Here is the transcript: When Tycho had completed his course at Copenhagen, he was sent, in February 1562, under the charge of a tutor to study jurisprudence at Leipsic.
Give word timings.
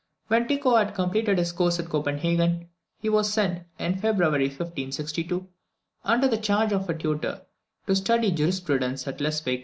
When 0.29 0.47
Tycho 0.47 0.77
had 0.77 0.95
completed 0.95 1.37
his 1.37 1.51
course 1.51 1.79
at 1.79 1.89
Copenhagen, 1.89 2.69
he 2.97 3.07
was 3.07 3.31
sent, 3.31 3.65
in 3.77 3.99
February 3.99 4.45
1562, 4.45 5.47
under 6.03 6.27
the 6.27 6.39
charge 6.39 6.71
of 6.73 6.89
a 6.89 6.97
tutor 6.97 7.41
to 7.85 7.95
study 7.95 8.31
jurisprudence 8.31 9.07
at 9.07 9.21
Leipsic. 9.21 9.59